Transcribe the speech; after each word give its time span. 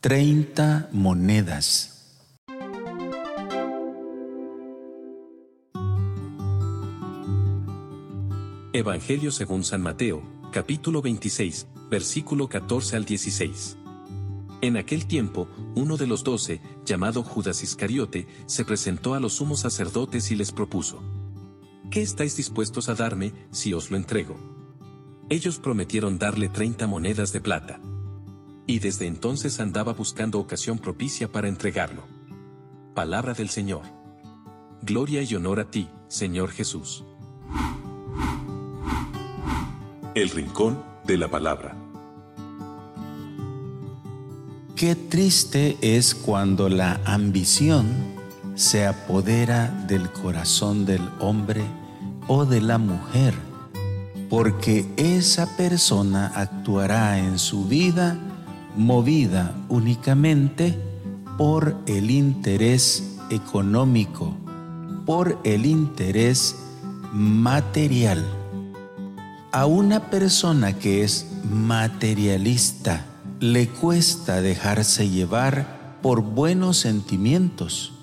30 0.00 0.90
monedas. 0.92 2.20
Evangelio 8.72 9.32
según 9.32 9.64
San 9.64 9.82
Mateo, 9.82 10.22
capítulo 10.52 11.02
26, 11.02 11.66
versículo 11.90 12.48
14 12.48 12.96
al 12.96 13.04
16. 13.04 13.78
En 14.60 14.76
aquel 14.76 15.06
tiempo, 15.06 15.48
uno 15.74 15.96
de 15.96 16.06
los 16.06 16.22
doce, 16.22 16.60
llamado 16.84 17.24
Judas 17.24 17.62
Iscariote, 17.64 18.28
se 18.44 18.64
presentó 18.64 19.14
a 19.14 19.20
los 19.20 19.32
sumos 19.32 19.60
sacerdotes 19.60 20.30
y 20.30 20.36
les 20.36 20.52
propuso. 20.52 21.02
¿Qué 21.90 22.02
estáis 22.02 22.36
dispuestos 22.36 22.88
a 22.90 22.94
darme 22.94 23.32
si 23.50 23.72
os 23.72 23.90
lo 23.90 23.96
entrego? 23.96 24.36
Ellos 25.30 25.58
prometieron 25.58 26.18
darle 26.18 26.48
treinta 26.48 26.86
monedas 26.86 27.32
de 27.32 27.40
plata. 27.40 27.80
Y 28.66 28.80
desde 28.80 29.06
entonces 29.06 29.60
andaba 29.60 29.92
buscando 29.92 30.40
ocasión 30.40 30.78
propicia 30.78 31.30
para 31.30 31.48
entregarlo. 31.48 32.02
Palabra 32.94 33.32
del 33.32 33.48
Señor. 33.48 33.82
Gloria 34.82 35.22
y 35.22 35.34
honor 35.34 35.60
a 35.60 35.70
ti, 35.70 35.88
Señor 36.08 36.50
Jesús. 36.50 37.04
El 40.14 40.30
Rincón 40.30 40.82
de 41.04 41.16
la 41.18 41.28
Palabra. 41.28 41.76
Qué 44.74 44.94
triste 44.94 45.78
es 45.80 46.14
cuando 46.14 46.68
la 46.68 47.00
ambición 47.04 47.86
se 48.56 48.86
apodera 48.86 49.68
del 49.86 50.10
corazón 50.10 50.86
del 50.86 51.02
hombre 51.20 51.62
o 52.26 52.44
de 52.46 52.60
la 52.60 52.78
mujer, 52.78 53.34
porque 54.28 54.86
esa 54.96 55.56
persona 55.56 56.32
actuará 56.34 57.18
en 57.18 57.38
su 57.38 57.66
vida 57.66 58.18
movida 58.76 59.54
únicamente 59.68 60.78
por 61.38 61.76
el 61.86 62.10
interés 62.10 63.16
económico, 63.30 64.36
por 65.04 65.38
el 65.44 65.66
interés 65.66 66.56
material 67.12 68.24
a 69.56 69.64
una 69.64 70.10
persona 70.10 70.78
que 70.78 71.02
es 71.02 71.26
materialista 71.50 73.06
le 73.40 73.68
cuesta 73.68 74.42
dejarse 74.42 75.08
llevar 75.08 75.98
por 76.02 76.20
buenos 76.20 76.76
sentimientos. 76.76 77.94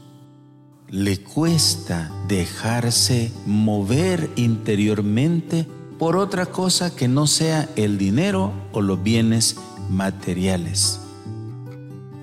Le 0.89 1.21
cuesta 1.21 2.11
dejarse 2.27 3.31
mover 3.45 4.31
interiormente 4.35 5.67
por 5.97 6.17
otra 6.17 6.45
cosa 6.45 6.95
que 6.95 7.07
no 7.07 7.27
sea 7.27 7.69
el 7.75 7.97
dinero 7.97 8.51
o 8.71 8.81
los 8.81 9.01
bienes 9.01 9.57
materiales. 9.89 10.99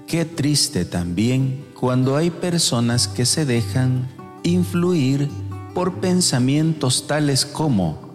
Qué 0.07 0.25
triste 0.25 0.85
también 0.85 1.65
cuando 1.75 2.17
hay 2.17 2.31
personas 2.31 3.09
que 3.09 3.25
se 3.25 3.45
dejan 3.45 4.09
influir 4.43 5.29
por 5.75 6.01
pensamientos 6.01 7.07
tales 7.07 7.47
como 7.47 8.11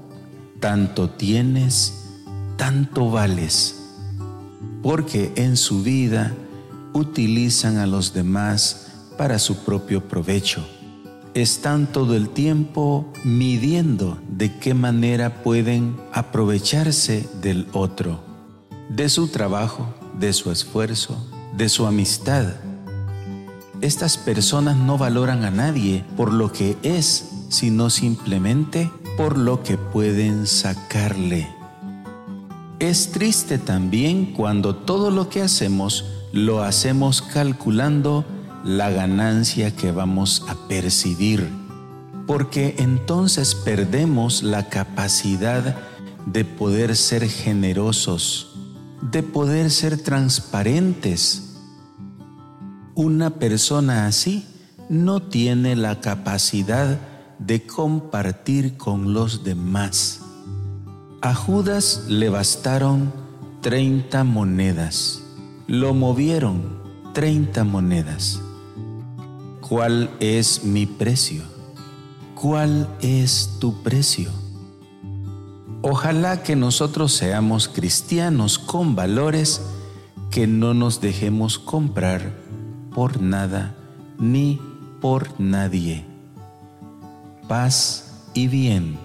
tanto 0.59 1.09
tienes, 1.09 2.06
tanto 2.58 3.09
vales, 3.09 3.75
porque 4.81 5.31
en 5.36 5.58
su 5.58 5.84
vida 5.84 6.34
utilizan 6.94 7.78
a 7.78 7.86
los 7.86 8.14
demás 8.14 8.88
para 9.17 9.40
su 9.40 9.58
propio 9.58 10.08
provecho. 10.08 10.66
Están 11.36 11.88
todo 11.88 12.16
el 12.16 12.30
tiempo 12.30 13.11
midiendo 13.25 14.17
de 14.30 14.58
qué 14.58 14.73
manera 14.73 15.44
pueden 15.44 15.97
aprovecharse 16.14 17.28
del 17.41 17.67
otro, 17.73 18.22
de 18.88 19.09
su 19.09 19.28
trabajo, 19.28 19.86
de 20.17 20.31
su 20.31 20.50
esfuerzo, 20.50 21.17
de 21.58 21.67
su 21.67 21.88
amistad. 21.88 22.53
Estas 23.81 24.16
personas 24.16 24.78
no 24.78 24.97
valoran 24.97 25.44
a 25.44 25.52
nadie 25.52 26.06
por 26.16 26.31
lo 26.31 26.53
que 26.53 26.78
es, 26.83 27.31
sino 27.50 27.89
simplemente 27.89 28.90
por 29.18 29.38
lo 29.38 29.62
que 29.62 29.78
pueden 29.78 30.47
sacarle. 30.47 31.50
Es 32.79 33.12
triste 33.12 33.57
también 33.57 34.28
cuando 34.28 34.74
todo 34.74 35.12
lo 35.12 35.28
que 35.28 35.41
hacemos 35.41 36.06
lo 36.31 36.63
hacemos 36.63 37.22
calculando 37.22 38.24
la 38.66 38.90
ganancia 38.90 39.76
que 39.76 39.92
vamos 39.92 40.44
a 40.50 40.56
percibir, 40.68 41.48
porque 42.26 42.76
entonces 42.80 43.53
perdemos 43.53 44.42
la 44.42 44.70
capacidad 44.70 45.78
de 46.26 46.46
poder 46.46 46.96
ser 46.96 47.30
generosos, 47.30 48.56
de 49.12 49.22
poder 49.22 49.70
ser 49.70 50.02
transparentes. 50.02 51.58
Una 52.96 53.30
persona 53.30 54.08
así 54.08 54.48
no 54.90 55.22
tiene 55.22 55.75
la 55.75 56.02
capacidad 56.02 57.00
de 57.38 57.68
compartir 57.68 58.78
con 58.78 59.14
los 59.14 59.44
demás. 59.44 60.22
A 61.22 61.36
Judas 61.36 62.06
le 62.08 62.30
bastaron 62.30 63.14
30 63.62 64.24
monedas. 64.24 65.22
Lo 65.68 65.94
movieron 65.94 66.81
30 67.14 67.64
monedas. 67.64 68.42
¿Cuál 69.68 70.09
es 70.20 70.64
mi 70.64 70.86
precio? 70.86 71.44
¿Cuál 72.36 72.88
es 73.02 73.58
tu 73.59 73.81
precio? 73.84 74.30
Ojalá 75.81 76.44
que 76.44 76.56
nosotros 76.56 77.14
seamos 77.14 77.68
cristianos 77.68 78.59
con 78.59 78.96
valores 78.96 79.62
que 80.31 80.48
no 80.48 80.74
nos 80.74 81.02
dejemos 81.02 81.59
comprar 81.59 82.34
por 82.94 83.22
nada 83.22 83.75
ni 84.20 84.59
por 85.02 85.40
nadie 85.40 86.06
paz 87.48 88.30
y 88.34 88.48
bien. 88.48 89.05